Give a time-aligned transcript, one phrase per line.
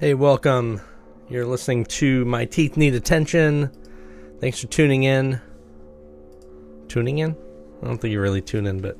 [0.00, 0.80] Hey, welcome.
[1.28, 3.70] You're listening to My Teeth Need Attention.
[4.40, 5.38] Thanks for tuning in.
[6.88, 7.36] Tuning in?
[7.82, 8.96] I don't think you really tune in, but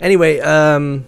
[0.00, 1.06] anyway, um,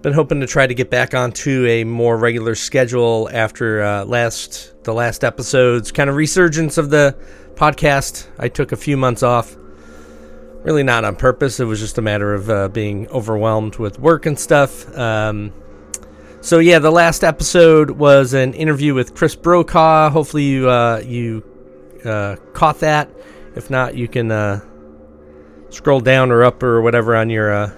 [0.00, 4.82] been hoping to try to get back onto a more regular schedule after uh, last
[4.84, 7.14] the last episodes, kind of resurgence of the
[7.56, 8.26] podcast.
[8.38, 9.54] I took a few months off,
[10.62, 11.60] really not on purpose.
[11.60, 14.96] It was just a matter of uh, being overwhelmed with work and stuff.
[14.96, 15.52] Um,
[16.42, 20.10] so yeah, the last episode was an interview with Chris Brokaw.
[20.10, 21.44] Hopefully you uh, you
[22.04, 23.10] uh, caught that.
[23.56, 24.60] If not, you can uh,
[25.68, 27.72] scroll down or up or whatever on your uh,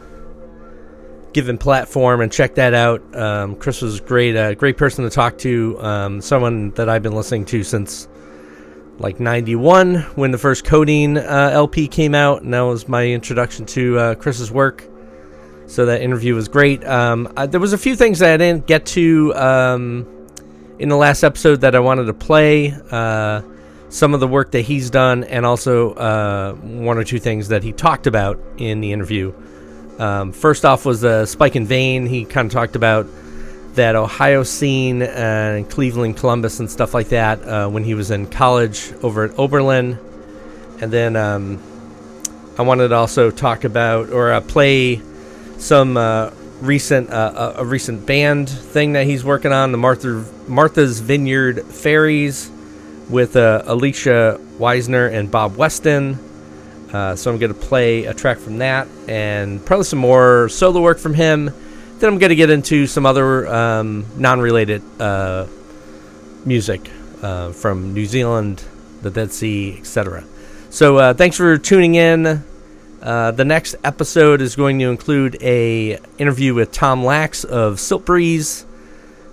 [1.33, 3.03] given platform and check that out.
[3.17, 5.83] Um, Chris was great, a great person to talk to.
[5.83, 8.07] Um, someone that I've been listening to since
[8.99, 13.67] like '91 when the first Codeine uh, LP came out, and that was my introduction
[13.67, 14.89] to uh, Chris's work.
[15.73, 16.85] So that interview was great.
[16.85, 20.29] Um, uh, there was a few things that I didn't get to um,
[20.79, 22.75] in the last episode that I wanted to play.
[22.91, 23.41] Uh,
[23.89, 27.63] some of the work that he's done, and also uh, one or two things that
[27.63, 29.33] he talked about in the interview.
[29.99, 32.05] Um, first off was the Spike in Vain.
[32.05, 33.07] He kind of talked about
[33.73, 38.27] that Ohio scene and Cleveland, Columbus, and stuff like that uh, when he was in
[38.27, 39.99] college over at Oberlin.
[40.83, 41.63] And then um,
[42.59, 45.01] I wanted to also talk about or uh, play
[45.63, 51.01] some uh, recent uh, a recent band thing that he's working on, the Martha Martha's
[51.01, 52.51] Vineyard Ferries,
[53.09, 56.19] with uh, Elisha Wiesner and Bob Weston.
[56.93, 60.83] Uh, so I'm going to play a track from that and probably some more solo
[60.83, 61.47] work from him.
[61.47, 65.47] Then I'm going to get into some other um, non-related uh,
[66.45, 66.91] music
[67.23, 68.63] uh, from New Zealand,
[69.01, 70.25] the Dead C, etc.
[70.69, 72.45] So thanks for tuning in.
[73.03, 78.65] Uh, the next episode is going to include a interview with Tom Lax of Siltbreeze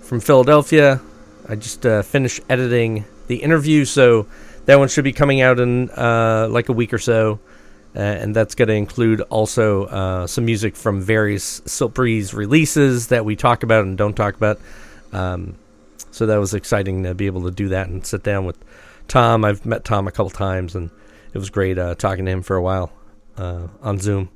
[0.02, 1.00] from Philadelphia.
[1.48, 4.26] I just uh, finished editing the interview, so
[4.66, 7.39] that one should be coming out in uh, like a week or so.
[7.95, 13.23] Uh, and that's going to include also uh, some music from various Siltbreeze releases that
[13.23, 14.60] we talk about and don't talk about.
[15.14, 15.55] Um,
[16.10, 18.58] so that was exciting to be able to do that and sit down with
[19.08, 19.45] Tom.
[19.45, 20.89] I've met Tom a couple times, and
[21.33, 22.92] it was great talking to him for a while
[23.39, 24.30] uh, on Zoom.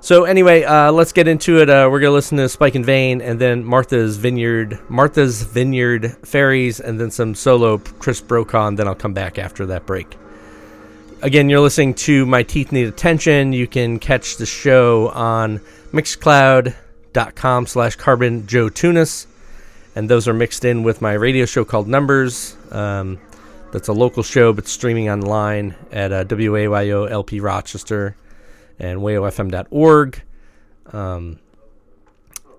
[0.00, 1.70] So anyway, uh, let's get into it.
[1.70, 6.80] Uh, we're gonna listen to Spike in Vain, and then Martha's Vineyard, Martha's Vineyard Ferries,
[6.80, 10.18] and then some solo Chris Brokaw, and then I'll come back after that break.
[11.22, 13.52] Again, you're listening to My Teeth Need Attention.
[13.52, 15.60] You can catch the show on
[15.92, 19.28] Mixcloud.com slash Carbon Joe Tunis,
[19.94, 22.56] and those are mixed in with my radio show called Numbers.
[22.72, 23.20] Um,
[23.70, 28.16] that's a local show, but streaming online at uh, WAYO LP Rochester
[28.82, 30.22] and wayofm.org.
[30.92, 31.38] Um,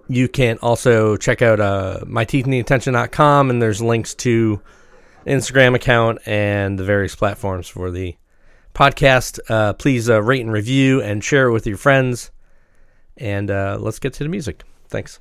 [0.08, 4.62] you can also check out uh, myteethnattention.com, and there's links to
[5.26, 8.16] Instagram account and the various platforms for the
[8.74, 9.40] podcast.
[9.50, 12.32] Uh, please uh, rate and review and share it with your friends.
[13.18, 14.64] And uh, let's get to the music.
[14.90, 15.20] Thanks.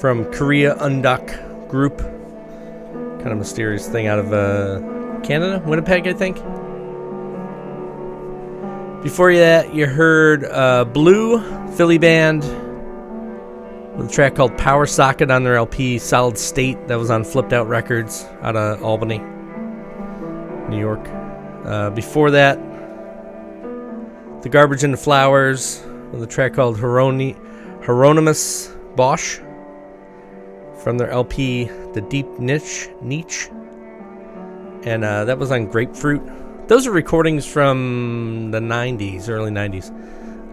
[0.00, 1.98] From Korea Undok Group.
[1.98, 4.80] Kind of mysterious thing out of uh,
[5.22, 6.36] Canada, Winnipeg, I think.
[9.02, 11.38] Before that, you heard uh, Blue
[11.72, 12.44] Philly band
[13.98, 17.52] with a track called Power Socket on their LP Solid State that was on Flipped
[17.52, 19.18] Out Records out of Albany,
[20.70, 21.06] New York.
[21.66, 22.58] Uh, before that,
[24.40, 27.36] The Garbage and the Flowers with a track called Hierony-
[27.84, 29.40] Hieronymus Bosch
[30.82, 33.48] from their LP The Deep Niche Niche.
[34.82, 36.22] And uh, that was on Grapefruit.
[36.68, 39.90] Those are recordings from the 90s, early 90s.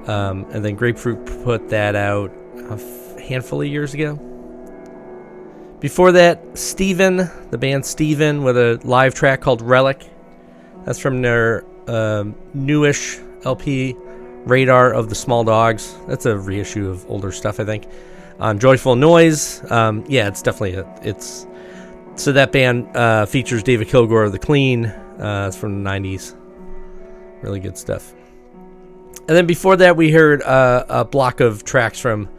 [0.09, 2.31] Um, and then Grapefruit put that out
[2.69, 4.15] a handful of years ago.
[5.79, 10.09] Before that, Stephen, the band Stephen, with a live track called Relic.
[10.85, 13.95] That's from their um, newish LP,
[14.45, 15.95] Radar of the Small Dogs.
[16.07, 17.87] That's a reissue of older stuff, I think.
[18.39, 21.47] On Joyful Noise, um, yeah, it's definitely a, it's.
[22.15, 24.85] So that band uh, features David Kilgour of the Clean.
[24.85, 26.35] Uh, it's from the '90s.
[27.41, 28.13] Really good stuff.
[29.27, 32.29] And then before that, we heard uh, a block of tracks from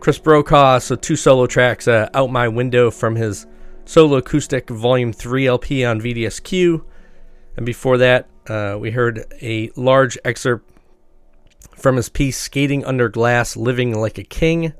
[0.00, 0.78] Chris Brokaw.
[0.80, 3.46] So two solo tracks, uh, "Out My Window" from his
[3.84, 6.84] solo acoustic Volume Three LP on VDSQ.
[7.56, 10.68] And before that, uh, we heard a large excerpt
[11.76, 14.72] from his piece "Skating Under Glass, Living Like a King."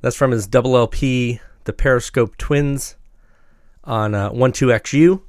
[0.00, 2.96] That's from his double LP, "The Periscope Twins,"
[3.84, 5.22] on uh, One Two XU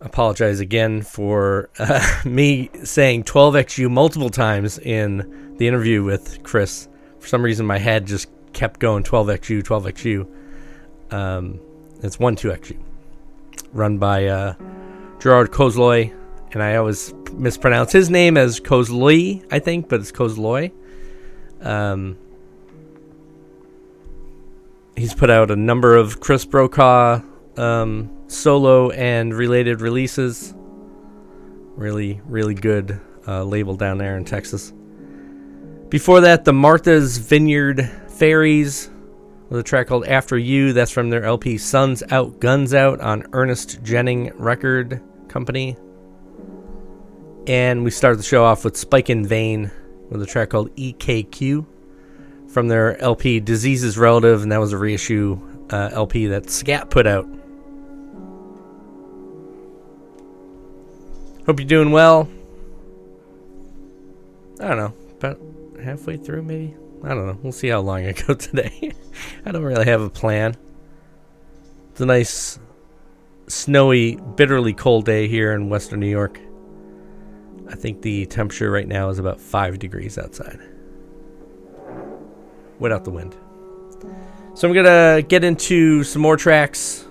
[0.00, 6.88] apologize again for uh, me saying 12xu multiple times in the interview with Chris.
[7.18, 11.12] For some reason, my head just kept going 12xu, 12xu.
[11.12, 11.60] Um,
[12.02, 12.78] it's 12xu,
[13.72, 14.54] run by uh,
[15.18, 16.14] Gerard Cosloy,
[16.52, 20.70] and I always mispronounce his name as Kozloy, I think, but it's Kozloy.
[21.60, 22.16] Um,
[24.98, 27.22] he's put out a number of Chris Brokaw
[27.56, 30.54] um, solo and related releases.
[31.76, 34.72] Really, really good uh, label down there in Texas.
[35.88, 38.90] Before that, the Martha's Vineyard Ferries
[39.48, 40.72] with a track called After You.
[40.72, 45.76] That's from their LP Suns Out, Guns Out on Ernest Jennings Record Company.
[47.46, 49.70] And we started the show off with Spike in Vain
[50.10, 51.64] with a track called EKQ
[52.58, 55.38] from their LP Diseases Relative, and that was a reissue
[55.70, 57.24] uh, LP that Scat put out.
[61.46, 62.28] Hope you're doing well.
[64.58, 65.40] I don't know, about
[65.80, 66.74] halfway through, maybe.
[67.04, 67.38] I don't know.
[67.44, 68.90] We'll see how long I go today.
[69.46, 70.56] I don't really have a plan.
[71.92, 72.58] It's a nice,
[73.46, 76.40] snowy, bitterly cold day here in Western New York.
[77.68, 80.58] I think the temperature right now is about five degrees outside.
[82.78, 83.36] Without the wind.
[84.54, 87.06] So I'm gonna get into some more tracks,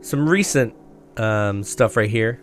[0.00, 0.74] some recent
[1.16, 2.40] um, stuff right here.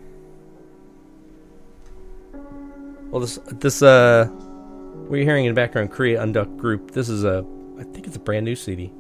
[3.10, 6.92] Well, this this uh, what you're hearing in the background, Korea Undok Group.
[6.92, 7.46] This is a,
[7.80, 8.92] I think it's a brand new CD.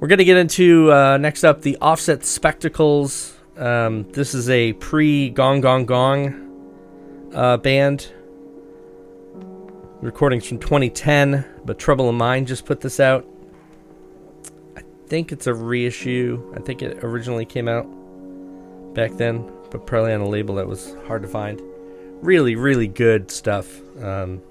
[0.00, 3.38] We're gonna get into uh, next up the Offset Spectacles.
[3.56, 8.12] Um, this is a pre Gong Gong Gong uh, band.
[10.04, 13.26] Recordings from 2010, but Trouble in Mind just put this out.
[14.76, 16.52] I think it's a reissue.
[16.54, 17.84] I think it originally came out
[18.92, 21.58] back then, but probably on a label that was hard to find.
[22.20, 23.80] Really, really good stuff.
[24.02, 24.42] Um,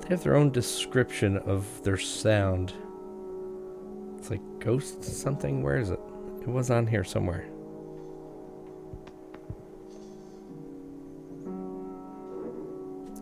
[0.00, 2.72] they have their own description of their sound.
[4.16, 5.62] It's like ghost something.
[5.62, 6.00] Where is it?
[6.40, 7.46] It was on here somewhere.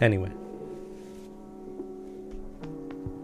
[0.04, 0.30] Anyway.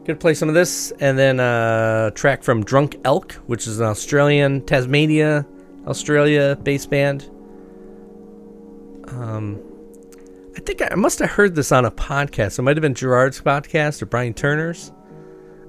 [0.06, 3.86] Gonna play some of this and then a track from Drunk Elk, which is an
[3.86, 5.46] Australian, Tasmania,
[5.86, 7.30] Australia bass band.
[9.08, 9.60] Um,
[10.56, 12.58] I think I must have heard this on a podcast.
[12.58, 14.90] It might have been Gerard's podcast or Brian Turner's.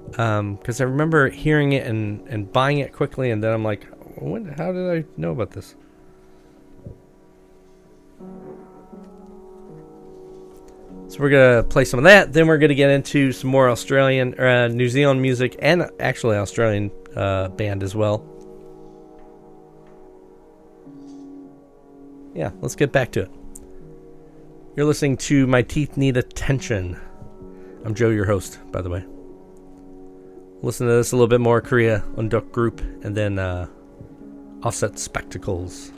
[0.06, 3.86] Because I remember hearing it and, and buying it quickly, and then I'm like,
[4.16, 5.76] what, how did I know about this?
[11.12, 12.32] So we're gonna play some of that.
[12.32, 16.90] Then we're gonna get into some more Australian, uh, New Zealand music, and actually Australian
[17.14, 18.24] uh, band as well.
[22.34, 23.30] Yeah, let's get back to it.
[24.74, 26.98] You're listening to My Teeth Need Attention.
[27.84, 29.04] I'm Joe, your host, by the way.
[30.62, 33.66] Listen to this a little bit more Korea Undok Group, and then uh,
[34.62, 35.92] Offset Spectacles.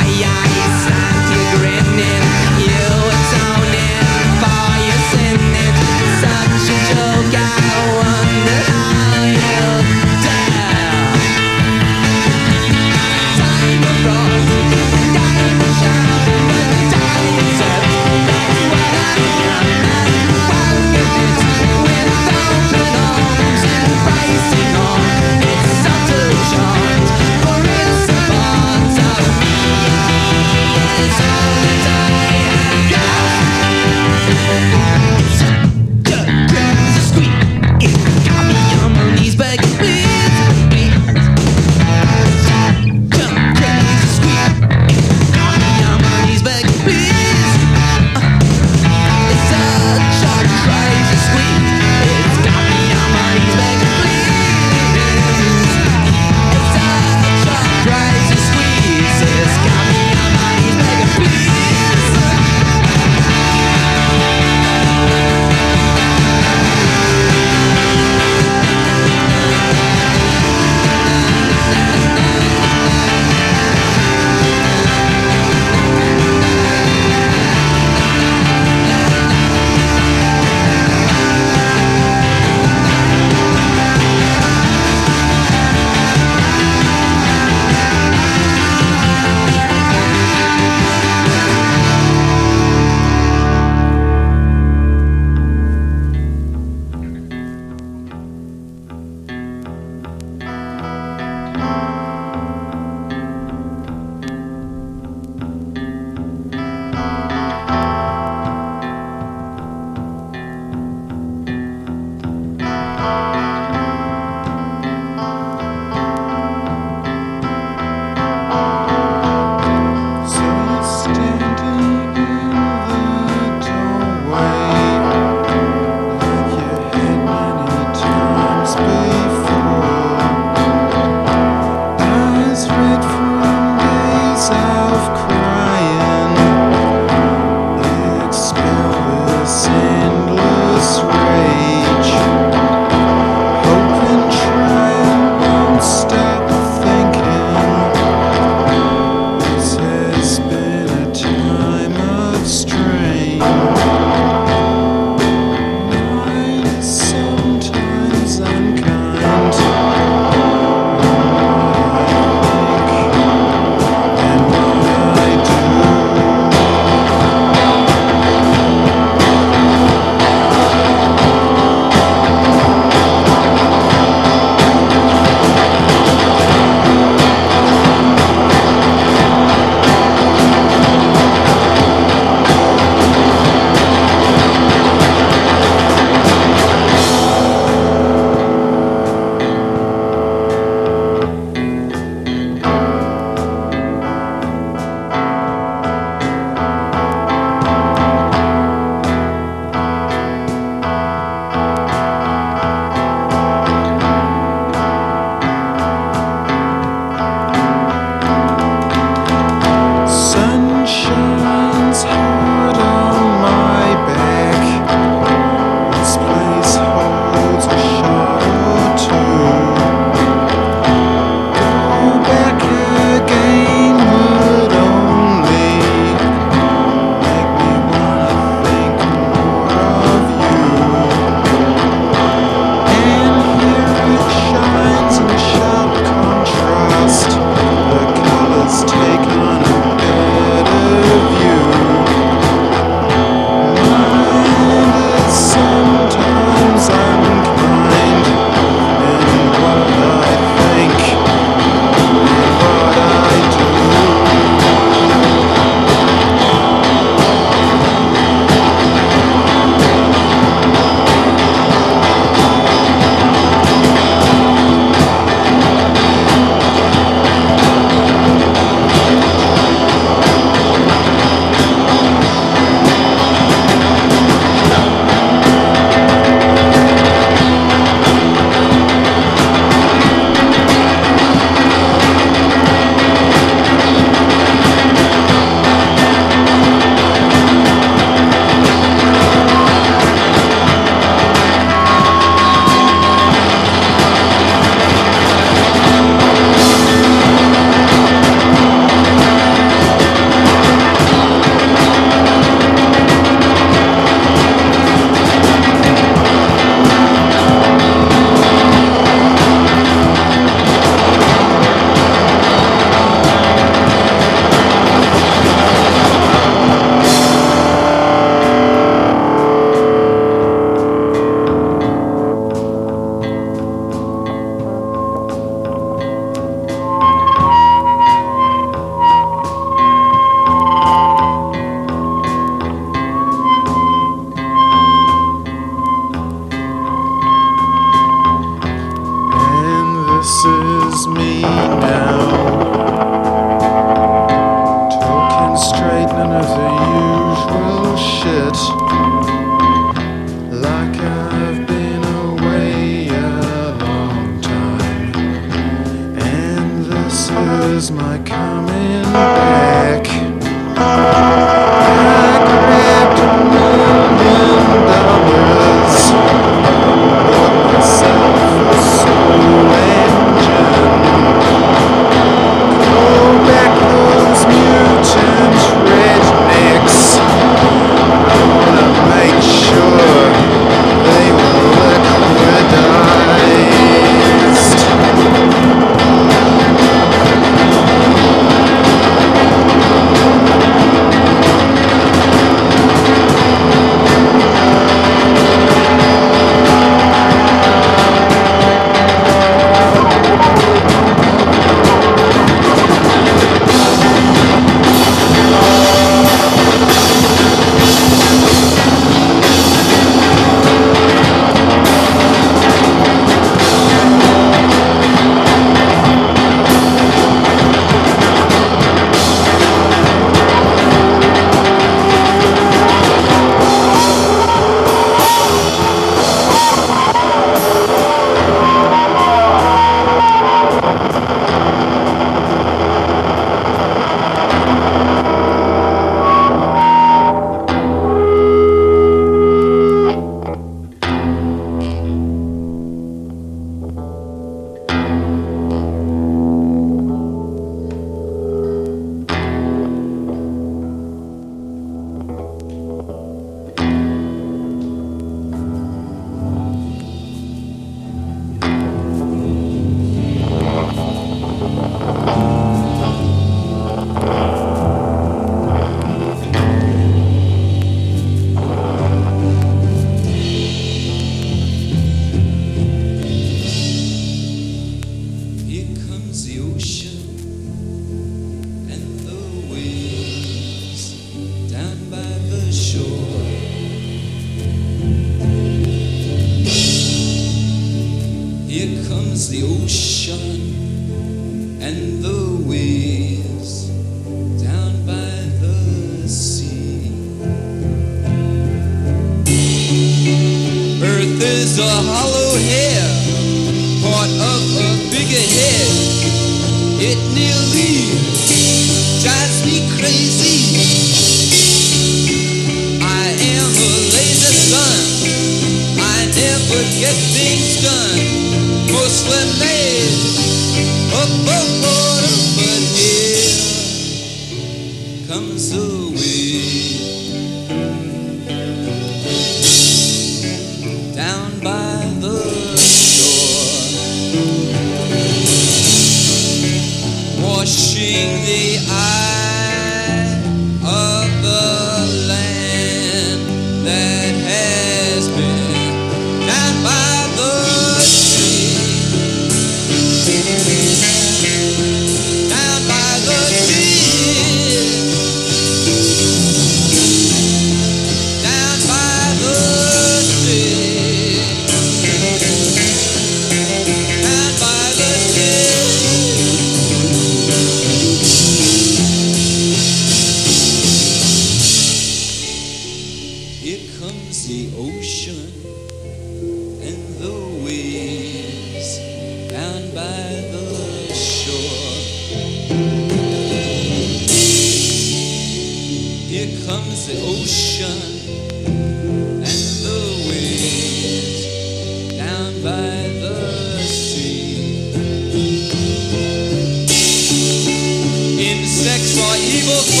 [599.63, 600.00] Insects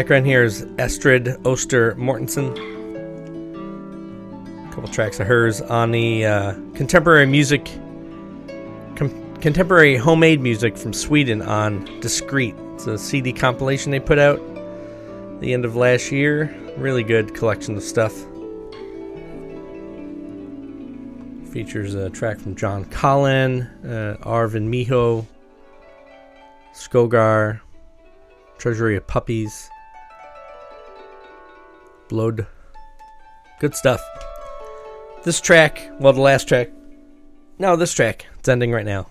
[0.00, 2.56] background here is Astrid Oster Mortensen.
[4.66, 7.66] A couple tracks of hers on the uh, contemporary music,
[8.96, 12.54] com- contemporary homemade music from Sweden on Discreet.
[12.76, 14.40] It's a CD compilation they put out
[15.42, 16.46] the end of last year.
[16.78, 18.14] Really good collection of stuff.
[21.52, 25.26] Features a track from Jon Collin, uh, Arvin Miho,
[26.72, 27.60] Skogar,
[28.56, 29.68] Treasury of Puppies,
[32.10, 32.44] Blood.
[33.60, 34.02] Good stuff.
[35.22, 36.70] This track, well, the last track,
[37.60, 39.06] no, this track, it's ending right now.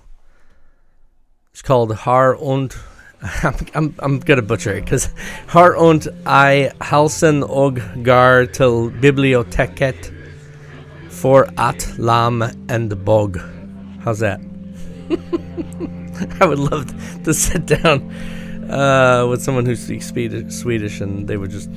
[1.53, 2.75] It's called Har und.
[3.21, 5.07] I'm, I'm, I'm gonna butcher it because
[5.47, 10.11] Har und I Halsen og gar til biblioteket
[11.09, 13.39] for at lam and bog.
[14.03, 14.41] How's that?
[16.41, 18.11] I would love to sit down
[18.69, 20.07] uh, with someone who speaks
[20.49, 21.69] Swedish, and they would just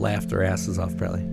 [0.00, 1.26] laugh their asses off probably.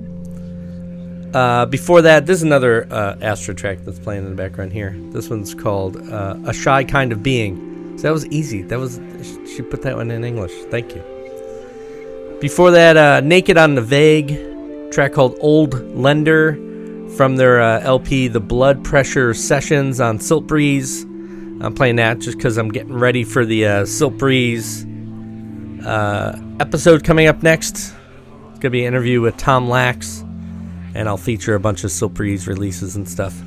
[1.33, 4.95] Uh, before that, this is another uh, Astra track that's playing in the background here.
[5.11, 8.61] This one's called uh, "A Shy Kind of Being." So that was easy.
[8.61, 8.99] That was
[9.55, 10.53] she put that one in English.
[10.71, 11.03] Thank you.
[12.39, 16.53] Before that, uh, "Naked on the Vague," track called "Old Lender"
[17.17, 21.03] from their uh, LP, "The Blood Pressure Sessions" on Siltbreeze.
[21.61, 24.85] I'm playing that just because I'm getting ready for the uh, Siltbreeze
[26.59, 27.96] episode coming up next.
[28.57, 30.25] It's gonna be an interview with Tom Lax,
[30.95, 33.39] and I'll feature a bunch of Silt releases and stuff.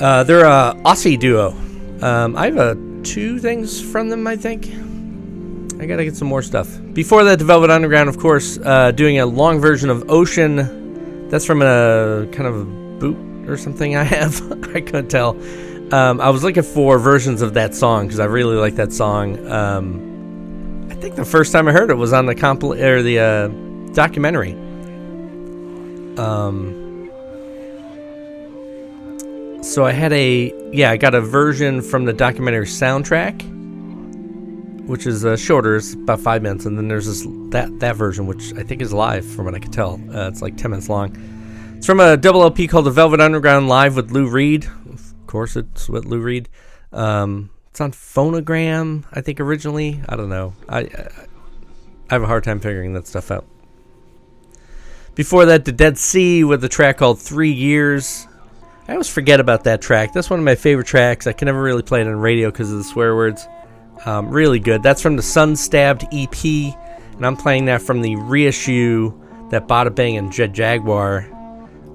[0.00, 1.56] Uh, they're a Aussie duo.
[2.00, 4.66] Um, I have uh, two things from them, I think.
[5.82, 6.68] I gotta get some more stuff.
[6.92, 11.28] Before that, Velvet Underground, of course, uh, doing a long version of Ocean.
[11.30, 12.64] That's from a kind of a
[13.00, 14.40] boot or something I have.
[14.72, 15.30] I couldn't tell.
[15.92, 19.44] Um, I was looking for versions of that song because I really like that song.
[19.48, 20.07] Um,
[21.00, 23.48] think the first time I heard it was on the compil- or the uh,
[23.94, 24.52] documentary.
[26.18, 27.10] Um,
[29.62, 33.42] so I had a yeah, I got a version from the documentary soundtrack,
[34.86, 38.26] which is uh, shorter, it's about five minutes, and then there's this that that version,
[38.26, 40.00] which I think is live from what I could tell.
[40.12, 41.16] Uh, it's like ten minutes long.
[41.76, 44.64] It's from a double LP called The Velvet Underground Live with Lou Reed.
[44.64, 46.48] Of course, it's with Lou Reed.
[46.92, 50.00] Um, it's on Phonogram, I think originally.
[50.08, 50.52] I don't know.
[50.68, 50.80] I
[52.10, 53.46] I have a hard time figuring that stuff out.
[55.14, 58.26] Before that, The Dead C with a track called Three Years.
[58.88, 60.12] I always forget about that track.
[60.12, 61.28] That's one of my favorite tracks.
[61.28, 63.46] I can never really play it on radio because of the swear words.
[64.04, 64.82] Um, really good.
[64.82, 69.12] That's from the Sun Stabbed EP, and I'm playing that from the reissue
[69.50, 71.28] that Ba Da Bing and Jet Jaguar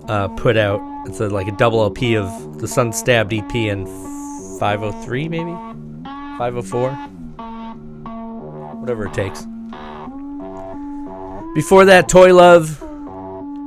[0.07, 0.80] uh, put out.
[1.07, 3.85] It's a, like a double LP of the Sun Stabbed EP and
[4.64, 5.52] 503, maybe?
[6.38, 6.91] 504?
[8.80, 9.45] Whatever it takes.
[11.53, 12.80] Before that, Toy Love,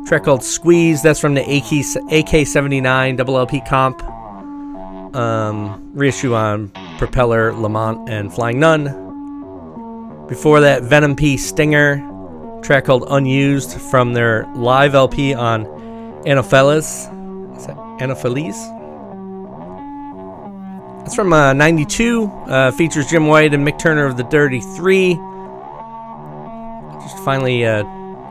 [0.09, 1.03] track called Squeeze.
[1.03, 4.03] That's from the AK, AK-79 double LP comp.
[5.15, 10.27] Um, reissue on Propeller, Lamont, and Flying Nun.
[10.29, 11.99] Before that, Venom P Stinger,
[12.63, 15.67] track called Unused from their live LP on
[16.27, 17.11] Anopheles.
[17.59, 18.76] Is that Anopheles?
[21.07, 22.27] It's from uh, 92.
[22.27, 25.15] Uh, features Jim White and Mick Turner of the Dirty Three.
[27.01, 27.85] Just finally uh,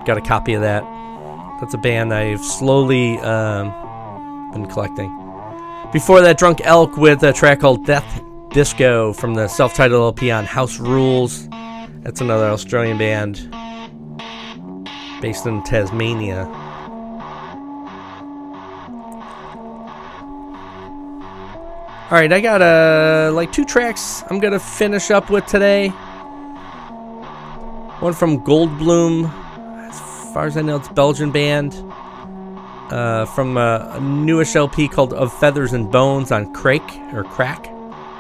[0.04, 0.84] got a copy of that.
[1.62, 3.72] That's a band I've slowly um,
[4.52, 5.08] been collecting.
[5.94, 8.22] Before that, Drunk Elk with a track called Death
[8.52, 11.48] Disco from the self titled LP on House Rules.
[12.02, 13.50] That's another Australian band
[15.22, 16.44] based in Tasmania.
[22.06, 25.88] All right, I got uh, like two tracks I'm gonna finish up with today.
[27.98, 29.26] One from Goldblum,
[29.90, 31.74] as far as I know, it's Belgian band.
[32.92, 37.68] Uh, from a, a newish LP called Of Feathers and Bones on Crake or Crack.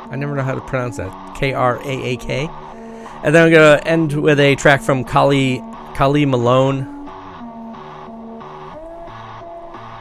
[0.09, 1.35] I never know how to pronounce that.
[1.35, 2.49] K R A A K.
[3.23, 5.61] And then I'm gonna end with a track from Kali
[5.93, 6.91] Kali Malone.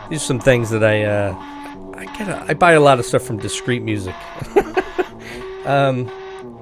[0.08, 1.53] These are some things that I uh,
[1.96, 2.28] I get.
[2.28, 4.14] A, I buy a lot of stuff from Discreet Music.
[5.66, 6.10] um,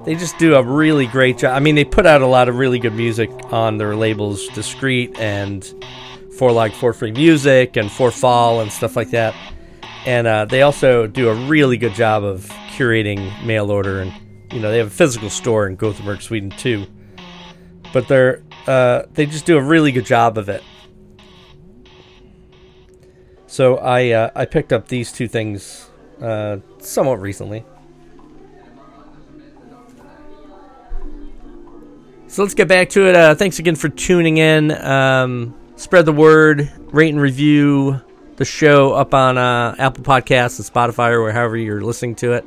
[0.05, 1.55] they just do a really great job.
[1.55, 5.17] I mean, they put out a lot of really good music on their labels, Discreet
[5.17, 5.63] and
[6.37, 9.35] For Like For Free Music and For Fall and stuff like that.
[10.05, 14.11] And uh, they also do a really good job of curating mail order, and
[14.51, 16.85] you know they have a physical store in Gothenburg, Sweden too.
[17.93, 20.61] But they're uh, they just do a really good job of it.
[23.53, 25.87] So I uh, I picked up these two things
[26.19, 27.63] uh, somewhat recently.
[32.25, 33.15] So let's get back to it.
[33.15, 34.71] Uh, thanks again for tuning in.
[34.71, 38.01] Um, spread the word, rate and review
[38.37, 42.45] the show up on uh, Apple Podcasts and Spotify or wherever you're listening to it.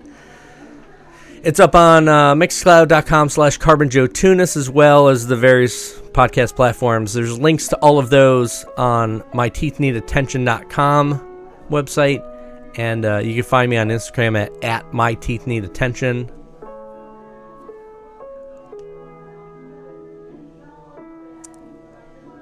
[1.47, 6.57] It's up on uh, mixcloud.com slash carbon joe tunis as well as the various podcast
[6.57, 7.13] platforms.
[7.13, 11.39] There's links to all of those on myteethneedattention.com
[11.71, 12.77] website.
[12.77, 16.33] And uh, you can find me on Instagram at, at myteethneedattention.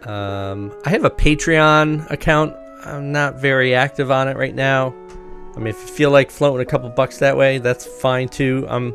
[0.08, 2.56] Um, I have a Patreon account.
[2.86, 4.94] I'm not very active on it right now.
[5.56, 8.66] I mean, if you feel like floating a couple bucks that way, that's fine too.
[8.68, 8.94] I'm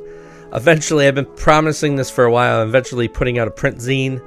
[0.53, 1.07] eventually.
[1.07, 2.61] I've been promising this for a while.
[2.61, 4.21] I'm eventually putting out a print zine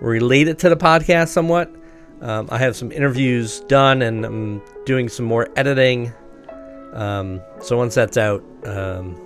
[0.00, 1.72] related to the podcast somewhat.
[2.20, 6.12] Um, I have some interviews done, and I'm doing some more editing.
[6.92, 9.16] Um, so once that's out, um,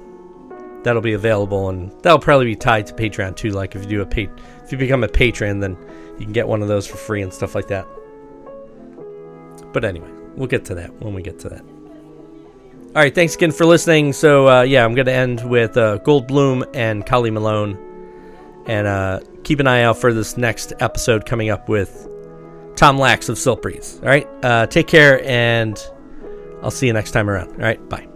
[0.83, 3.51] that'll be available, and that'll probably be tied to Patreon too.
[3.51, 5.77] Like if you do a pa- if you become a patron, then
[6.19, 7.87] you can get one of those for free and stuff like that.
[9.73, 11.65] But anyway, we'll get to that when we get to that.
[12.95, 14.13] All right, thanks again for listening.
[14.13, 17.79] So uh, yeah, I'm going to end with uh, Goldblum and Kali Malone,
[18.67, 22.07] and uh, keep an eye out for this next episode coming up with
[22.77, 24.03] Tom Lax of Siltbreeze.
[24.03, 25.83] All right, uh, take care, and
[26.63, 27.53] I'll see you next time around.
[27.53, 28.12] All right, bye.